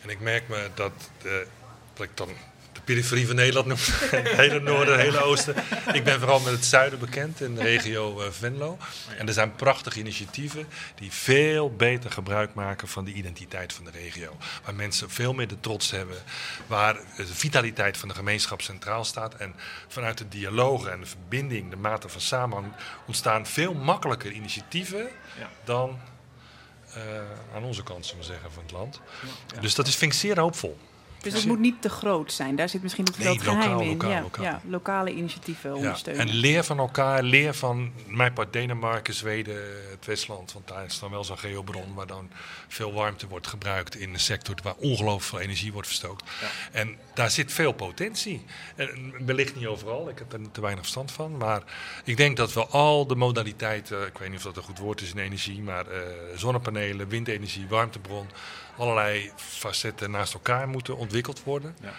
[0.01, 0.91] En ik merk me dat,
[1.23, 1.31] eh,
[1.93, 2.29] dat ik dan
[2.75, 3.85] de periferie van Nederland noemt.
[3.85, 5.55] het hele noorden, het hele oosten.
[5.93, 8.77] Ik ben vooral met het zuiden bekend, in de regio eh, Venlo.
[9.17, 13.91] En er zijn prachtige initiatieven die veel beter gebruik maken van de identiteit van de
[13.91, 14.37] regio.
[14.63, 16.17] Waar mensen veel meer de trots hebben.
[16.67, 19.35] Waar de vitaliteit van de gemeenschap centraal staat.
[19.35, 19.55] En
[19.87, 22.73] vanuit de dialogen en de verbinding, de mate van samenhang,
[23.07, 25.07] ontstaan veel makkelijker initiatieven
[25.39, 25.49] Ja.
[25.63, 25.99] dan
[26.93, 27.01] eh,
[27.55, 29.01] aan onze kant, zullen we zeggen, van het land.
[29.61, 30.77] Dus dat is, vind ik zeer hoopvol.
[31.33, 32.55] Dus het moet niet te groot zijn.
[32.55, 33.87] Daar zit misschien het Nee, groot geheim lokaal, in.
[33.89, 34.43] lokaal, ja, lokaal.
[34.43, 36.27] ja, lokale initiatieven Ja, ondersteunen.
[36.27, 39.55] en leer van elkaar, leer van mijn part Denemarken, Zweden,
[39.89, 40.53] het Westland.
[40.53, 42.29] Want daar is dan wel zo'n geobron waar dan
[42.67, 46.23] veel warmte wordt gebruikt in een sector waar ongelooflijk veel energie wordt verstookt.
[46.41, 46.47] Ja.
[46.71, 48.45] En daar zit veel potentie.
[48.75, 51.37] En wellicht niet overal, ik heb er te weinig verstand van.
[51.37, 51.61] Maar
[52.03, 55.01] ik denk dat we al de modaliteiten, ik weet niet of dat een goed woord
[55.01, 55.99] is in energie, maar eh,
[56.35, 58.27] zonnepanelen, windenergie, warmtebron,
[58.77, 61.75] allerlei facetten naast elkaar moeten ontwikkeld worden.
[61.81, 61.91] Ja.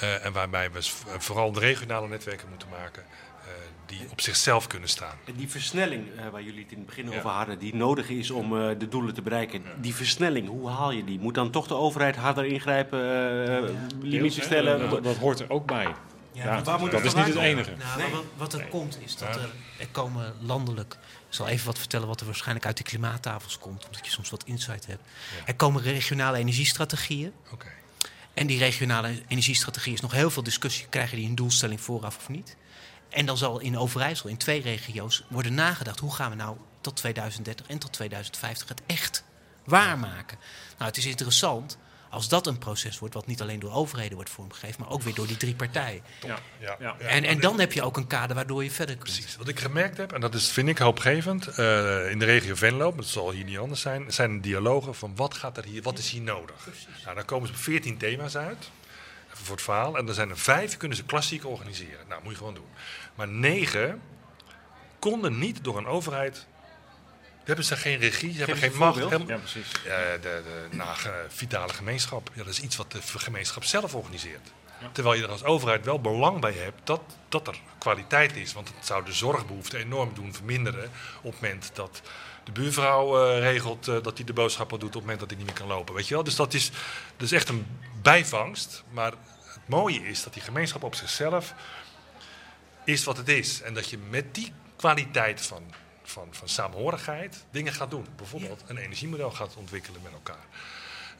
[0.00, 3.48] Eh, en waarbij we s- vooral de regionale netwerken moeten maken eh,
[3.86, 5.14] die op zichzelf kunnen staan.
[5.24, 7.16] En Die versnelling eh, waar jullie het in het begin Ja.
[7.18, 9.62] over hadden, die nodig is om eh, de doelen te bereiken.
[9.80, 11.18] Die versnelling, hoe haal je die?
[11.18, 13.00] Moet dan toch de overheid harder ingrijpen,
[13.66, 14.90] eh limieten stellen?
[14.90, 15.94] Dat, dat hoort er ook bij.
[16.32, 17.70] Ja, Ja, waar moet dat is niet het enige.
[17.78, 20.96] Nou, maar wat, wat er komt is dat er, er komen landelijk.
[21.30, 24.30] Ik zal even wat vertellen wat er waarschijnlijk uit de klimaattafels komt, omdat je soms
[24.30, 25.02] wat insight hebt.
[25.46, 27.32] Er komen regionale energiestrategieën.
[27.52, 27.66] Oké.
[28.34, 30.86] En die regionale energiestrategie is nog heel veel discussie.
[30.86, 32.56] Krijgen die een doelstelling vooraf of niet?
[33.08, 35.98] En dan zal in Overijssel, in twee regio's, worden nagedacht.
[35.98, 39.24] Hoe gaan we nou tot 2030 en tot 2050 het echt
[39.64, 40.38] waarmaken?
[40.70, 41.78] Nou, het is interessant
[42.10, 43.14] als dat een proces wordt...
[43.14, 44.80] wat niet alleen door overheden wordt vormgegeven...
[44.80, 46.02] maar ook weer door die drie partijen.
[46.26, 46.38] Ja.
[46.58, 46.76] Ja.
[46.80, 46.98] Ja.
[46.98, 49.12] En, en dan heb je ook een kader waardoor je verder kunt.
[49.12, 49.36] Precies.
[49.36, 52.88] Wat ik gemerkt heb, en dat is, vind ik hoopgevend, eh, in de regio Venlo,
[52.88, 55.98] maar dat zal hier niet anders zijn, zijn dialogen van wat, gaat er hier, wat
[55.98, 56.68] is hier nodig.
[57.04, 58.70] Nou, dan komen ze op 14 thema's uit,
[59.32, 62.06] even voor het verhaal, en er zijn er vijf, kunnen ze klassiek organiseren.
[62.08, 62.68] Nou, moet je gewoon doen.
[63.14, 64.00] Maar negen
[64.98, 66.46] konden niet door een overheid,
[67.56, 68.98] hebben ze geen regie, ze hebben geen een macht.
[68.98, 69.70] helemaal- Ja, precies.
[69.72, 70.18] de,
[70.70, 72.30] de ge- vitale gemeenschap.
[72.34, 74.48] Ja, dat is iets wat de gemeenschap zelf organiseert.
[74.92, 78.52] Terwijl je er als overheid wel belang bij hebt dat, dat er kwaliteit is.
[78.52, 80.90] Want het zou de zorgbehoefte enorm doen verminderen.
[81.22, 82.00] op het moment dat
[82.44, 84.88] de buurvrouw eh, regelt eh, dat hij de boodschappen doet.
[84.88, 85.94] op het moment dat hij niet meer kan lopen.
[85.94, 86.24] Weet je wel?
[86.24, 86.70] Dus dat is,
[87.16, 87.66] dat is echt een
[88.02, 88.82] bijvangst.
[88.90, 89.12] Maar
[89.44, 91.54] het mooie is dat die gemeenschap op zichzelf
[92.84, 93.62] is wat het is.
[93.62, 95.62] En dat je met die kwaliteit van,
[96.10, 98.06] van, van saamhorigheid dingen gaat doen.
[98.16, 100.46] Bijvoorbeeld een energiemodel gaat ontwikkelen met elkaar.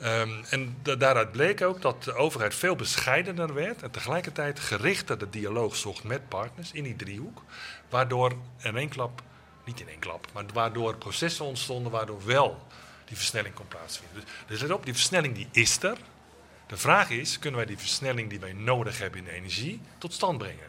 [0.00, 5.18] Ehm, en da- daaruit bleek ook dat de overheid veel bescheidener werd en tegelijkertijd gerichter
[5.18, 7.42] de dialoog zocht met partners in die driehoek.
[7.88, 9.22] Waardoor in één klap,
[9.64, 12.66] niet in één klap, maar waardoor processen ontstonden waardoor wel
[13.04, 14.14] die versnelling kon plaatsvinden.
[14.14, 15.96] Dus, dus let op, die versnelling die is er.
[16.66, 20.12] De vraag is, kunnen wij die versnelling die wij nodig hebben in de energie tot
[20.12, 20.66] stand brengen?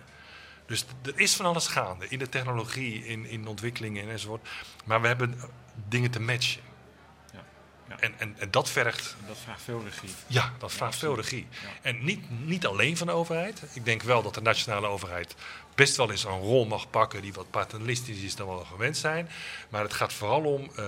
[0.71, 4.49] Dus er is van alles gaande in de technologie, in, in ontwikkelingen enzovoort.
[4.85, 5.43] Maar we hebben eh,
[5.87, 6.61] dingen te matchen.
[7.33, 7.43] Ja.
[7.89, 7.99] Ja.
[7.99, 10.09] En, en, en dat vergt Dat vraagt veel regie.
[10.27, 11.47] ja, dat vraagt veel regie.
[11.81, 13.63] En niet, niet alleen van de overheid.
[13.73, 15.35] Ik denk wel dat de nationale overheid
[15.75, 19.29] best wel eens een rol mag pakken die wat paternalistisch is dan we gewend zijn.
[19.69, 20.85] Maar het gaat vooral om eh,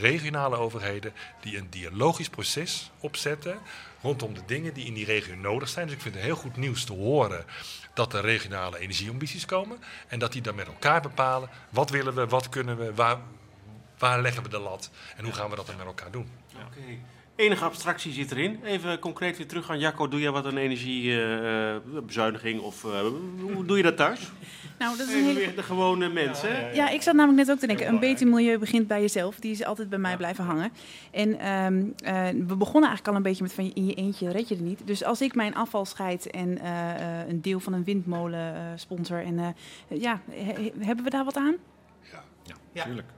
[0.00, 3.58] regionale overheden die een dialogisch proces opzetten
[4.02, 5.86] rondom de dingen die in die regio nodig zijn.
[5.86, 7.44] Dus ik vind het heel goed nieuws te horen
[7.94, 9.78] dat er regionale energieambities komen.
[10.08, 13.18] En dat die dan met elkaar bepalen wat willen we, wat kunnen we, waar,
[13.98, 16.30] waar leggen we de lat en hoe gaan we dat dan met elkaar doen.
[16.54, 16.98] Oké.
[17.36, 18.60] Enige abstractie zit erin.
[18.64, 20.08] Even concreet weer terug aan Jacco.
[20.08, 23.00] Doe jij wat aan energiebezuiniging of eh,
[23.54, 24.20] hoe doe je dat thuis?
[24.78, 25.54] Nou, dat is een hele...
[25.54, 26.56] de gewone mensen.
[26.56, 26.70] hè?
[26.70, 29.36] Ja, ik zat namelijk net ook te denken, een beter milieu begint bij jezelf.
[29.36, 30.72] Die is altijd bij mij blijven hangen.
[31.10, 34.30] En ehm, eh, we begonnen eigenlijk al een beetje met van je- in je eentje
[34.30, 34.80] red je het niet.
[34.86, 38.60] Dus als ik mijn afval scheid en eh, eh, een deel van een windmolen eh,
[38.76, 39.46] sponsor, en eh,
[40.00, 41.54] ja, he- he- hebben we daar wat aan?
[42.10, 42.24] Ja.
[42.72, 42.84] Tuurlijk.
[42.86, 43.08] Tuurlijk.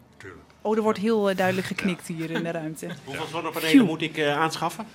[0.67, 2.87] Oh, er wordt heel eh, duidelijk geknikt hier in de ruimte.
[3.05, 3.87] Hoeveel zonnepanelen Phew.
[3.87, 4.87] moet ik eh, aanschaffen?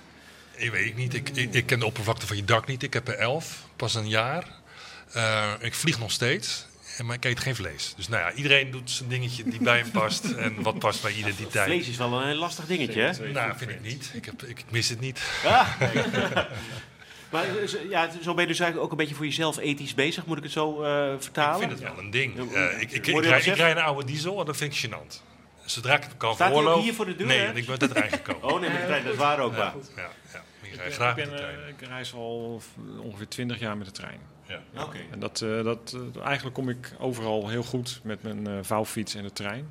[0.56, 1.14] Ik weet ik niet.
[1.14, 2.82] Ik, ik, ik ken de oppervlakte van je dak niet.
[2.82, 4.44] Ik heb er elf, pas een jaar.
[5.12, 6.66] Eh, ik vlieg nog steeds.
[6.98, 7.92] En maar ik eet geen vlees.
[7.96, 10.24] Dus nou ja, iedereen doet zijn dingetje die bij hem past.
[10.24, 11.66] En wat past bij identiteit.
[11.66, 13.28] Vlees is wel een lastig dingetje, hè?
[13.32, 14.10] Nou, vind ik niet.
[14.14, 15.20] Ik, heb, ik mis het niet.
[17.30, 19.94] Maar eh, zo- ja, zo ben je dus eigenlijk ook een beetje voor jezelf ethisch
[19.94, 21.58] bezig, moet ik het zo eh, Ik vertalen?
[21.58, 22.38] vind het wel een ding.
[22.80, 25.20] Ik, ik, ik, rij, ik rij een oude diesel en dat vind ik gênant.
[25.72, 28.42] Zodra ik het kan Staat hier voor de deur, Nee, ik ben de trein gekomen.
[28.54, 29.74] Oh nee, met de trein, dat is waar ook waar.
[29.96, 30.42] Ja, ja.
[30.62, 31.58] Ik rij ben- graag ik, met ben, de trein.
[31.62, 32.62] eh, ik reis al
[33.00, 34.20] ongeveer 20 jaar met de trein.
[34.46, 34.82] Ja.
[34.82, 34.98] Oké.
[35.10, 39.14] En dat, eh, dat, eh, eigenlijk kom ik overal heel goed met mijn eh, vouwfiets
[39.14, 39.70] en de trein.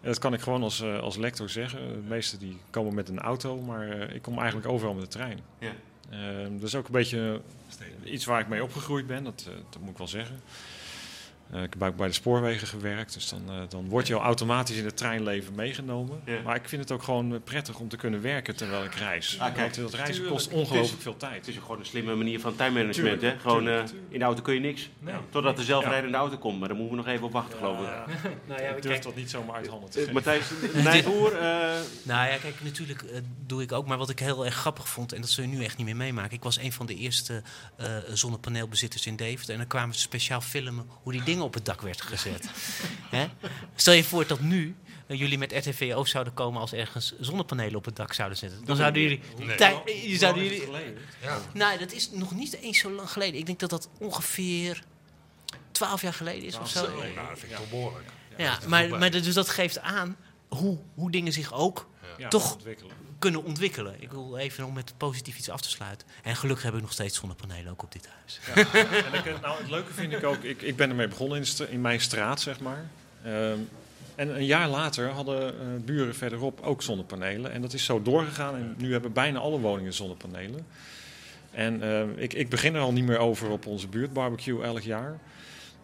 [0.00, 1.88] En dat kan ik gewoon als, eh, als lector zeggen.
[1.92, 5.08] De meesten die komen met een auto, maar eh, ik kom eigenlijk overal met de
[5.10, 5.40] trein.
[5.58, 5.72] Ja.
[6.10, 7.40] Ehm, dat is ook een beetje
[8.04, 10.40] iets waar ik mee opgegroeid ben, dat, eh, dat moet ik wel zeggen.
[11.50, 14.20] Eh, ik heb ook bij de spoorwegen gewerkt, dus dan, eh, dan word je al
[14.22, 16.20] automatisch in het treinleven meegenomen.
[16.24, 16.40] Ja.
[16.44, 19.36] Maar ik vind het ook gewoon eh, prettig om te kunnen werken terwijl ik reis.
[19.38, 20.34] Ah, kijk, Want dat reizen tuurlijk.
[20.34, 21.34] kost ongelooflijk veel tijd.
[21.34, 23.20] Het is ook gewoon een slimme manier van timemanagement.
[23.20, 23.40] Tuurlijk, hè?
[23.40, 24.12] Gewoon, tuurlijk, eh, tuurlijk.
[24.12, 24.88] in de auto kun je niks.
[24.98, 25.14] Nee.
[25.30, 26.58] Totdat de zelfrijdende auto komt.
[26.58, 27.86] Maar daar moeten we nog even op wachten, geloof ik.
[28.48, 30.14] Nou ja, ik durf dat niet zomaar uit handen te geven.
[30.14, 30.50] Matthijs
[30.84, 31.46] Nijboer, eh
[32.02, 33.86] Nou ja, kijk, natuurlijk eh, doe ik ook.
[33.86, 35.96] Maar wat ik heel erg grappig vond, en dat zul je nu echt niet meer
[35.96, 36.32] meemaken.
[36.36, 37.42] Ik was een van de eerste
[37.76, 39.52] eh, zonnepaneelbezitters in Deventer.
[39.52, 42.48] En dan kwamen ze speciaal filmen hoe die dingen op het dak werd gezet.
[43.16, 43.26] Hè?
[43.74, 47.84] Stel je voor dat nu eh, jullie met RTVO zouden komen als ergens zonnepanelen op
[47.84, 48.64] het dak zouden zetten.
[48.64, 49.20] Dan zouden jullie...
[49.36, 50.10] Nee.
[50.10, 50.62] je zouden jullie?
[51.22, 51.38] Ja.
[51.54, 53.38] nou, dat is nog niet eens zo lang geleden.
[53.40, 54.82] Ik denk dat dat ongeveer
[55.72, 56.98] 12 jaar geleden is of zo.
[57.00, 58.08] Nee, nou, dat vind ik toch behoorlijk.
[58.36, 60.16] Ja, maar, maar dat- dus dat geeft aan
[60.48, 62.96] hoe, hoe dingen zich ook Ja, Toch- ontwikkelen.
[63.18, 63.94] Kunnen ontwikkelen.
[63.98, 66.08] Ik wil even om met positief iets af te sluiten.
[66.22, 68.40] En gelukkig heb ik nog steeds zonnepanelen ook op dit huis.
[69.04, 71.80] En ik, nou, het leuke vind ik ook, ik, ik ben ermee begonnen in, in
[71.80, 72.86] mijn straat, zeg maar.
[73.22, 73.58] Ehm,
[74.14, 77.52] en een jaar later hadden eh, buren verderop ook zonnepanelen.
[77.52, 78.54] En dat is zo doorgegaan.
[78.54, 80.66] En nu hebben bijna alle woningen zonnepanelen.
[81.50, 85.18] En ehm, ik, ik begin er al niet meer over op onze buurtbarbecue elk jaar.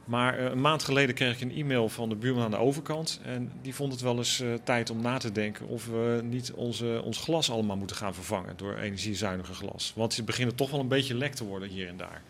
[0.05, 3.21] Maar eh, een maand geleden kreeg ik een e-mail van de buurman aan de overkant.
[3.25, 6.53] En die vond het wel eens eh, tijd om na te denken of we niet
[6.53, 9.93] onze, ons glas allemaal moeten gaan vervangen door energiezuiniger glas.
[9.97, 12.23] Want ze beginnen toch wel een beetje lek te worden hier en daar.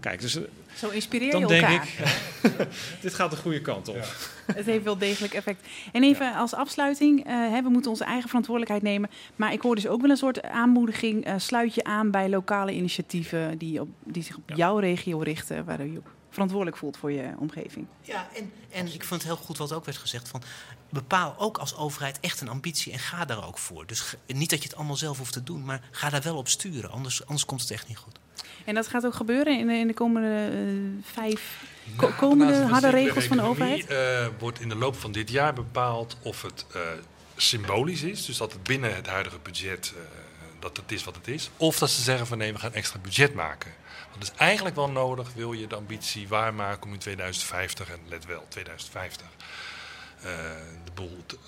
[0.00, 0.42] Kijk, dus eh,
[0.74, 1.84] Zo inspireer dan je denk elkaar.
[2.42, 2.68] ik,
[3.00, 4.16] dit gaat de goede kant op.
[4.46, 5.66] Het heeft wel degelijk effect.
[5.92, 9.10] En even als afsluiting, eh, hè, we moeten onze eigen verantwoordelijkheid nemen.
[9.36, 11.24] Maar ik hoor dus ook wel een soort aanmoediging.
[11.24, 14.54] eh, sluit je aan bij lokale initiatieven die, op, die zich op Ja.
[14.56, 15.64] jouw regio richten.
[15.64, 16.00] Waar je je
[16.36, 17.86] verantwoordelijk voelt voor je omgeving.
[18.02, 20.28] Ja, en, en ik vond het heel goed wat ook werd gezegd.
[20.28, 20.42] Van,
[20.90, 23.86] bepaal ook als overheid echt een ambitie en ga daar ook voor.
[23.86, 26.48] Dus niet dat je het allemaal zelf hoeft te doen, maar ga daar wel op
[26.48, 26.90] sturen.
[26.90, 28.18] Anders, anders komt het echt niet goed.
[28.64, 31.62] En dat gaat ook gebeuren in de, in de komende eh, vijf
[31.96, 33.86] Nou, komende harde regels van de overheid.
[33.86, 36.80] eh, wordt in de loop van dit jaar bepaald of het eh,
[37.36, 38.24] symbolisch is.
[38.26, 40.02] Dus dat het binnen het huidige budget eh,
[40.60, 41.50] dat het is wat het is.
[41.56, 43.74] Of dat ze zeggen van nee, we gaan extra budget maken.
[44.10, 47.98] Want dat is eigenlijk wel nodig, wil je de ambitie waarmaken om in 2050, en
[48.08, 49.26] let wel, 2050.
[50.20, 50.32] eh,
[50.84, 51.38] de boel te-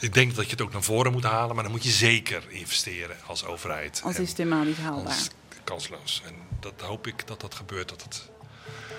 [0.00, 2.42] ik denk dat je het ook naar voren moet halen, maar dan moet je zeker
[2.50, 4.00] investeren als overheid.
[4.04, 5.18] Als is het helemaal niet haalbaar.
[5.64, 6.22] kansloos.
[6.26, 8.28] En dat hoop ik dat dat gebeurt, dat het,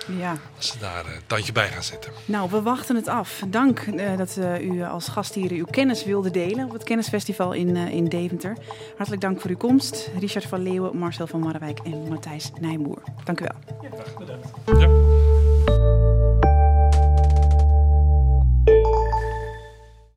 [0.06, 0.36] Ja.
[0.56, 2.12] als ze daar eh, een tandje bij gaan zetten.
[2.24, 3.42] Nou, we wachten het af.
[3.48, 7.52] Dank eh, dat eh, u als gast hier uw kennis wilde delen op het Kennisfestival
[7.52, 8.56] in, eh, in Deventer.
[8.96, 10.10] Hartelijk dank voor uw komst.
[10.18, 13.02] Richard van Leeuwen, Marcel van Marwijk en Matthijs Nijboer.
[13.24, 14.78] Dank u wel.
[14.78, 15.25] Ja.